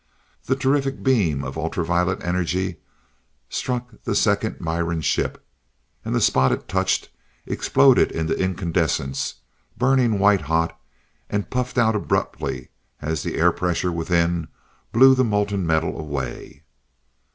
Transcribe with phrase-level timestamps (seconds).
[0.45, 2.77] The terrific beam of ultra violet energy
[3.49, 5.45] struck the second Miran ship,
[6.03, 7.09] and the spot it touched
[7.45, 9.35] exploded into incandescence,
[9.77, 10.75] burned white hot
[11.29, 12.69] and puffed out abruptly
[12.99, 14.47] as the air pressure within
[14.91, 16.63] blew the molten metal away.